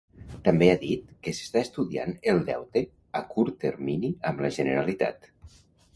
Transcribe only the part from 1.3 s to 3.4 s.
s'està estudiant el deute a